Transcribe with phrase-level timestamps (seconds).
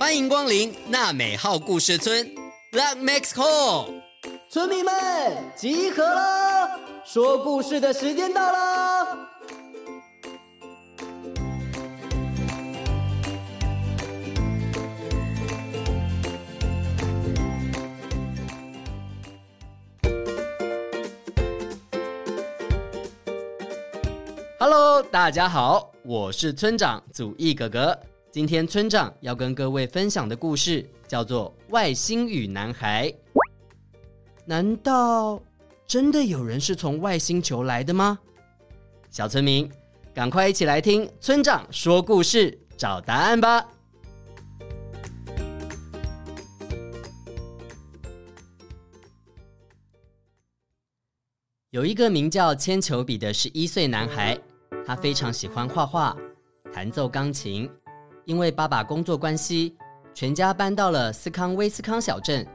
[0.00, 2.26] 欢迎光临娜美号故事村
[2.72, 4.00] ，Luck Makes Whole。
[4.48, 4.94] 村民们
[5.54, 9.18] 集合了，说故事的时间到了。
[24.58, 27.98] Hello，大家好，我是村长祖义哥哥。
[28.32, 33.08] 今天村长要跟各位分享的故事叫做《外星语男孩》。
[34.44, 35.42] 难道
[35.84, 38.20] 真的有人是从外星球来的吗？
[39.10, 39.68] 小村民，
[40.14, 43.66] 赶快一起来听村长说故事，找答案吧。
[51.70, 54.38] 有一个名叫铅球笔的十一岁男孩，
[54.86, 56.16] 他非常喜欢画画、
[56.72, 57.68] 弹奏钢琴。
[58.30, 59.76] 因为爸爸工作关系，
[60.14, 62.46] 全家搬到了斯康威斯康小镇。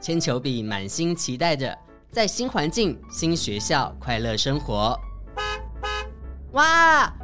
[0.00, 1.72] 铅球比满心期待着
[2.10, 4.98] 在新环境、新学校快乐生活。
[6.50, 7.14] 哇，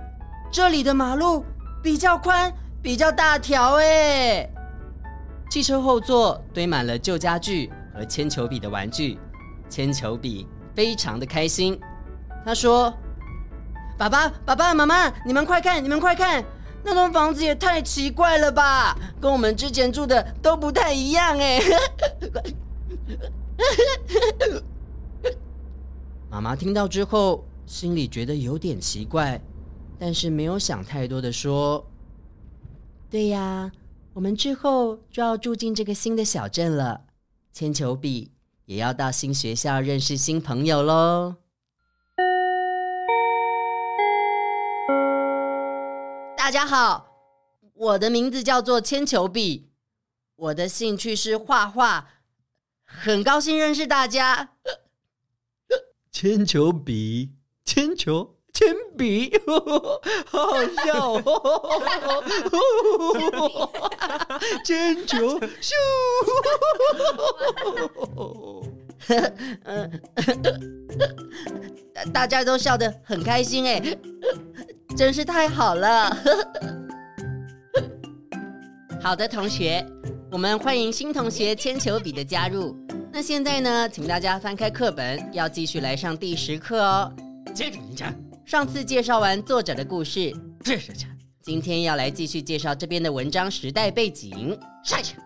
[0.52, 1.44] 这里的马路
[1.82, 4.48] 比较宽，比较大条哎！
[5.50, 9.18] 汽车后座堆满了旧家具和铅球比的玩具，
[9.68, 11.76] 铅球比非常的开心。
[12.44, 12.94] 他说
[13.98, 16.44] ：“爸爸，爸爸妈妈，你们快看，你们快看！”
[16.88, 21.58] 那栋房子也太奇怪了吧，跟我们之前住的都不太一样哎。
[26.30, 29.42] 妈妈听到之后，心里觉得有点奇怪，
[29.98, 31.84] 但是没有想太多的说
[33.10, 33.72] ：“对呀，
[34.12, 37.00] 我们之后就要住进这个新的小镇了，
[37.52, 38.30] 铅球比
[38.66, 41.34] 也要到新学校认识新朋友喽。”
[46.46, 47.08] 大家好，
[47.74, 49.68] 我的名字叫做铅球笔，
[50.36, 52.04] 我的兴趣是画画，
[52.84, 54.50] 很高兴认识大家。
[56.12, 57.32] 铅球笔，
[57.64, 62.22] 铅球，铅笔，好好笑哦！
[64.64, 65.72] 铅球，咻！
[72.14, 73.98] 大家都笑得很开心哎。
[74.96, 76.10] 真是太好了！
[78.98, 79.86] 好的，同学，
[80.32, 82.74] 我们欢迎新同学铅球笔的加入。
[83.12, 87.14] 那现在呢，请大家翻开课本，要继续来上第十课哦。
[87.54, 87.78] 接着
[88.46, 90.34] 上次介绍完作者的故事，
[90.64, 91.04] 是是是，
[91.42, 94.58] 今天要来继续介绍这边的文章时代背景。
[94.82, 95.16] 下去。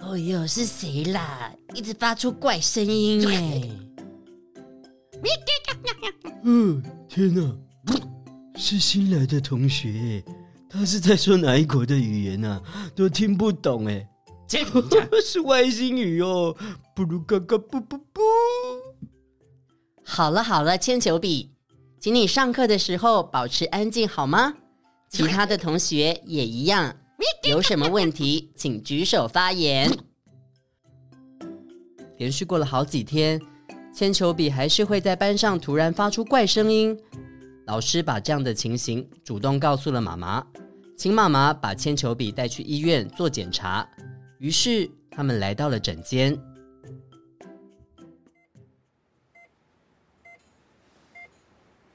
[0.00, 1.52] 哦哟，是谁啦？
[1.74, 3.62] 一直发出怪声音哎！
[6.42, 7.54] 嗯，天哪！
[8.56, 10.24] 是新来的同学，
[10.68, 12.60] 他是在说哪一国的语言啊？
[12.94, 14.08] 都听不懂哎。
[15.22, 16.56] 是外星语哦！
[16.94, 18.22] 布鲁嘎嘎布布布。
[20.04, 21.50] 好了好了，铅球笔，
[22.00, 24.54] 请你上课的时候保持安静好吗？
[25.10, 26.96] 其他的同学也一样。
[27.48, 29.90] 有什么问题，请举手发言。
[32.18, 33.40] 连续过了好几天，
[33.92, 36.96] 铅球笔还是会在班上突然发出怪声音。
[37.66, 40.46] 老师把这样的情形主动告诉了妈妈，
[40.96, 43.86] 请妈妈把铅球笔带去医院做检查。
[44.38, 46.38] 于是他们来到了诊间。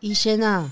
[0.01, 0.69] 医生啊，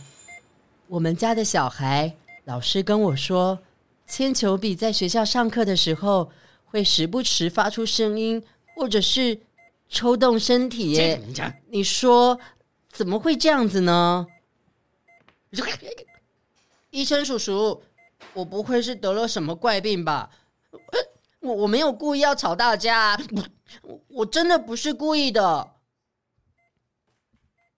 [0.88, 3.59] 我们家的小孩，老师跟我说，
[4.05, 6.29] 铅球笔在学校上课的时候
[6.65, 8.43] 会时不时发出声音，
[8.75, 9.39] 或者是
[9.88, 11.17] 抽动身体。
[11.69, 12.38] 你说
[12.91, 14.27] 怎么会这样子呢？
[16.91, 17.81] 医生叔叔，
[18.33, 20.29] 我不会是得了什么怪病吧？
[21.41, 23.17] 我我没有故意要吵大家，
[23.83, 25.75] 我 我真的不是故意的。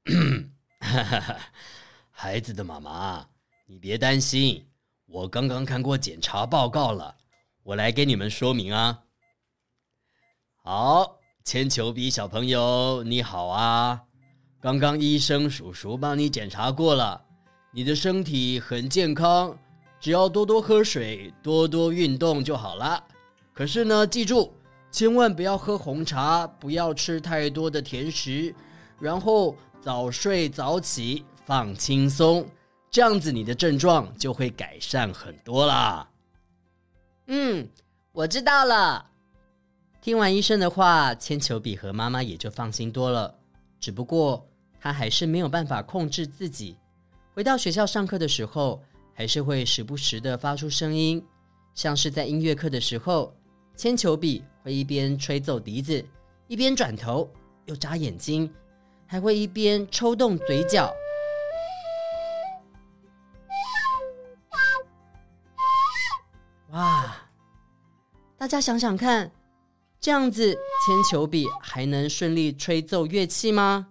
[2.09, 3.27] 孩子的妈妈，
[3.67, 4.67] 你别担心，
[5.05, 7.16] 我刚刚看过检查报告了，
[7.63, 9.03] 我来给你们说明啊。
[10.63, 14.03] 好，铅球比小朋友你好啊，
[14.59, 17.25] 刚刚医生叔叔帮你检查过了。
[17.73, 19.58] 你的身体很健康，
[19.97, 23.02] 只要多多喝水，多多运动就好了。
[23.53, 24.52] 可是呢，记住，
[24.91, 28.53] 千万不要喝红茶，不要吃太多的甜食，
[29.00, 32.46] 然后早睡早起，放轻松，
[32.90, 36.09] 这样子你的症状就会改善很多啦。
[37.28, 37.66] 嗯，
[38.12, 39.06] 我知道了。
[40.02, 43.34] 听完医生的话，铅球比和妈妈也就放心多了。
[43.79, 44.46] 只不过
[44.78, 46.76] 他还是没有办法控制自己。
[47.33, 48.81] 回到学校上课的时候，
[49.13, 51.25] 还是会时不时的发出声音，
[51.73, 53.33] 像是在音乐课的时候，
[53.73, 56.05] 铅球笔会一边吹奏笛子，
[56.47, 57.29] 一边转头
[57.67, 58.53] 又眨眼睛，
[59.07, 60.93] 还会一边抽动嘴角。
[66.72, 67.16] 哇！
[68.37, 69.31] 大家想想看，
[70.01, 73.91] 这样子铅球笔还能顺利吹奏乐器吗？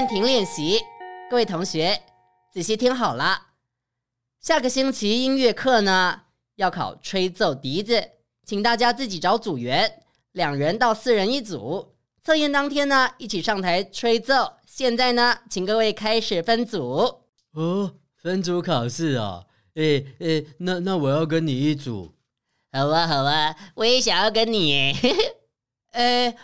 [0.00, 0.80] 暂停练习，
[1.28, 2.00] 各位同学
[2.50, 3.48] 仔细听好了。
[4.40, 6.22] 下个星期音乐课呢，
[6.56, 8.12] 要考吹奏笛子，
[8.46, 10.02] 请大家自己找组员，
[10.32, 11.96] 两人到四人一组。
[12.22, 14.54] 测验当天呢，一起上台吹奏。
[14.64, 17.20] 现在呢，请各位开始分组。
[17.52, 19.44] 哦，分组考试啊！
[19.74, 22.14] 诶诶，那那我要跟你一组。
[22.72, 24.94] 好啊好啊，我也想要跟你。
[25.92, 26.34] 诶，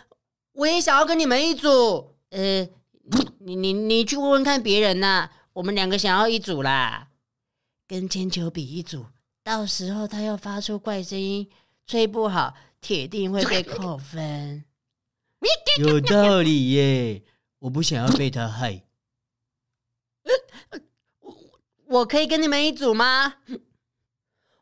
[0.53, 2.13] 我也想要跟你们一组。
[2.29, 2.69] 呃，
[3.47, 5.31] 你你你去问问看别人呐。
[5.53, 7.09] 我们两个想要一组啦，
[7.87, 9.07] 跟铅球比一组。
[9.45, 11.49] 到时候他要发出怪声音，
[11.87, 14.65] 吹不好，铁定会被扣分。
[15.79, 17.23] 有道理耶，
[17.61, 18.83] 我不想要被他害。
[21.21, 21.35] 我
[21.87, 23.37] 我可以跟你们一组吗？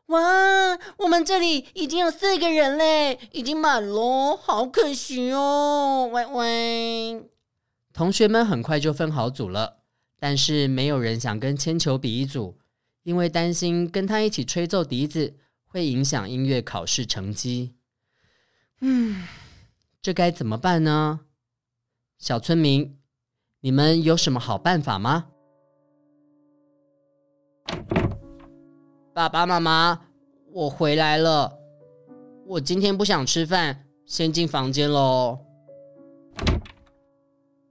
[0.05, 6.07] 哇，我们这里已经有四个人嘞，已经满了，好可惜哦。
[6.13, 7.29] 喂喂，
[7.95, 9.77] 同学们很快就分好组了，
[10.19, 12.57] 但是没有人想跟铅球比一组，
[13.03, 15.33] 因为担心跟他一起吹奏笛子
[15.65, 17.73] 会影响音乐考试成绩。
[18.81, 19.25] 嗯。
[20.01, 21.21] 这该怎么办呢？
[22.19, 22.99] 小村民，
[23.61, 25.27] 你们有什么好办法吗？
[29.13, 30.01] 爸爸妈妈，
[30.51, 31.57] 我回来了。
[32.45, 35.44] 我今天不想吃饭，先进房间喽。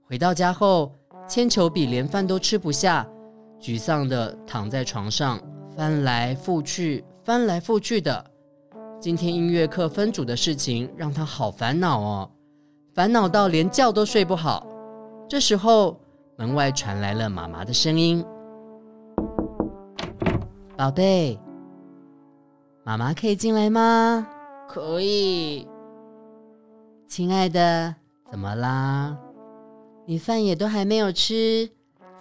[0.07, 0.91] 回到家后，
[1.27, 3.07] 铅球比连饭都吃不下，
[3.59, 5.39] 沮丧的躺在床上，
[5.75, 8.23] 翻来覆去，翻来覆去的。
[8.99, 12.29] 今天音乐课分组的事情让他好烦恼哦，
[12.93, 14.67] 烦恼到连觉都睡不好。
[15.27, 15.99] 这时候，
[16.35, 18.23] 门外传来了妈妈的声音
[20.77, 21.39] ：“宝贝，
[22.83, 24.27] 妈妈可以进来吗
[24.69, 25.67] ？”“可以。
[27.09, 27.95] ”“亲爱的，
[28.29, 29.17] 怎么啦？
[30.07, 31.69] 你饭也都还没有吃，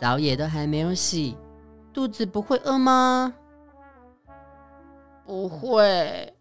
[0.00, 1.36] 澡也都还没有洗，
[1.92, 3.34] 肚子不会饿吗
[5.26, 6.32] ？”“不会。”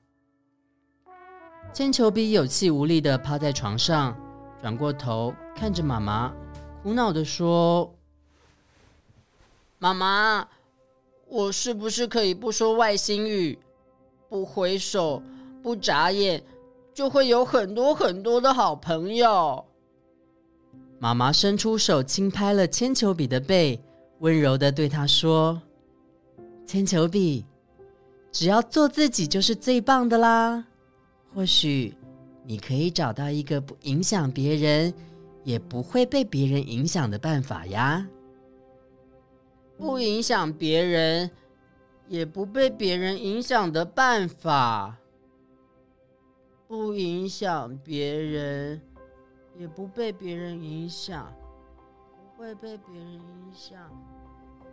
[1.74, 4.16] 铅球比有气无力的趴在床上，
[4.62, 6.34] 转过头看着妈妈，
[6.82, 7.94] 苦恼的说
[9.80, 10.48] ：“妈妈，
[11.28, 13.60] 我是不是可以不说外星语，
[14.30, 15.22] 不回首，
[15.62, 16.42] 不眨眼，
[16.94, 19.66] 就会有很多很多的好朋友？”
[21.04, 23.78] 妈妈伸出手轻拍了铅球笔的背，
[24.20, 25.62] 温柔地对他说
[26.66, 27.46] ：“铅球笔，
[28.32, 30.66] 只要做自己就是最棒的啦。”
[31.36, 31.94] 或许
[32.46, 34.94] 你可以找到一个不影响别人，
[35.44, 38.08] 也不会被别人影响的办法呀。
[39.78, 41.30] 不影响别人，
[42.08, 44.96] 也不被别人影响的办法。
[46.66, 48.80] 不影响别人，
[49.58, 51.34] 也不被别人影响，
[52.12, 53.80] 不会被别人影响，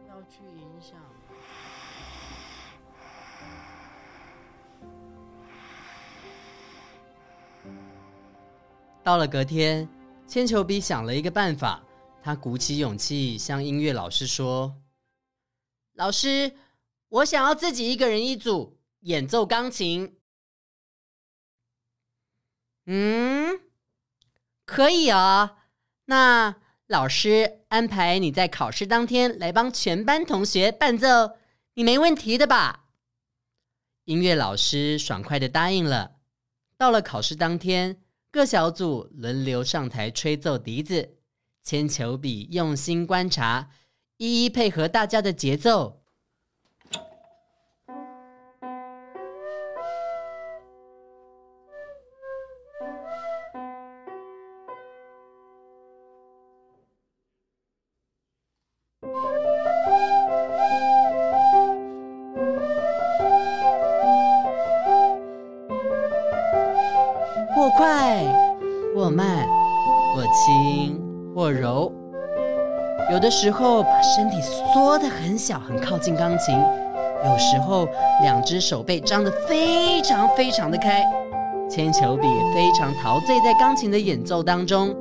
[0.09, 0.99] 要去影响。
[9.03, 9.89] 到了隔天，
[10.27, 11.83] 铅球比想了一个办法。
[12.23, 14.77] 他鼓起勇气向音乐老师说
[15.97, 16.55] ：“老师，
[17.09, 20.19] 我想要自己一个人一组演奏钢琴。
[22.85, 23.59] ”“嗯，
[24.71, 25.57] 可以啊。
[26.05, 26.55] 那
[26.87, 31.37] 老师安排你在考试当天来帮全班同学伴奏，
[31.75, 32.85] 你没问题的吧？”
[34.07, 36.13] 音乐老师爽快的答应了。
[36.79, 38.01] 到了考试当天。
[38.33, 41.17] 各小组轮流上台吹奏笛子，
[41.65, 43.71] 铅球比用心观察，
[44.19, 46.00] 一一配合大家的节奏。
[71.61, 71.93] 柔，
[73.13, 76.59] 有的时候把身体缩得很小，很靠近钢琴；
[77.25, 77.87] 有时候
[78.23, 81.05] 两只手背张得非常非常的开。
[81.69, 84.97] 铅球笔非常陶醉在钢琴的演奏当中，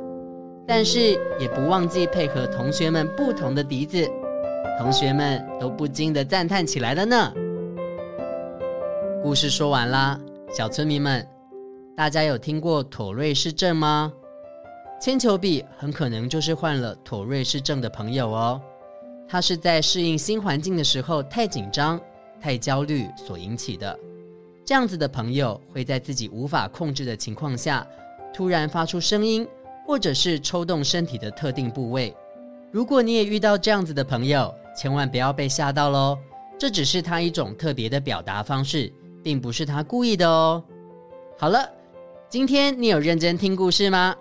[0.68, 4.08] 但是也不忘记配合同学们不同的笛子，
[4.78, 7.34] 同学们都不禁的赞叹起来了呢。
[9.24, 10.20] 故事说完啦，
[10.54, 11.26] 小村民们，
[11.96, 14.14] 大家有听过妥瑞氏症吗？
[15.00, 18.62] 铅球笔很可能就是患了妥瑞氏症的朋友哦。
[19.30, 22.00] 他是在适应新环境的时候太紧张、
[22.42, 23.98] 太焦虑所引起的。
[24.66, 27.88] 这样子的朋友会在自己无法控制的情况下，
[28.34, 29.48] 突然发出声音，
[29.88, 32.14] 或者是抽动身体的特定部位。
[32.70, 36.18] 如果你也遇到这样子的朋友，千万不要被吓到喽，
[36.58, 38.92] 这只是他一种特别的表达方式，
[39.24, 40.62] 并不是他故意的哦。
[41.38, 41.68] 好了，
[42.30, 44.14] 今天你有认真听故事吗？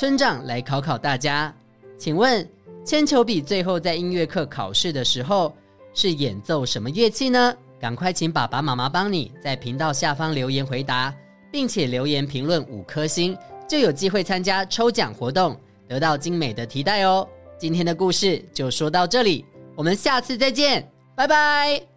[0.00, 1.54] 村长来考考大家，
[1.98, 2.48] 请问
[2.86, 5.54] 铅球笔最后在音乐课考试的时候
[5.92, 7.54] 是演奏什么乐器呢？
[7.78, 11.14] 赶快请爸爸妈妈帮你在频道下方留言回答，
[11.52, 13.36] 并且留言评论五颗星，
[13.68, 15.54] 就有机会参加抽奖活动，
[15.86, 17.28] 得到精美的提袋哦。
[17.58, 19.44] 今天的故事就说到这里，
[19.76, 21.89] 我们下次再见，拜拜。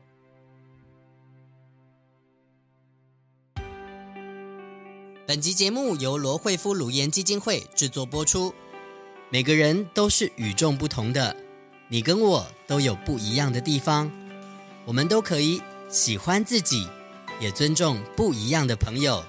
[5.34, 8.54] 本集节目由罗惠夫乳研基金会制作播出。
[9.32, 11.36] 每个人都是与众不同的，
[11.88, 14.12] 你跟我都有不一样的地方，
[14.86, 15.60] 我们都可以。
[15.90, 16.88] 喜欢自己，
[17.40, 19.24] 也尊重不一样的朋友。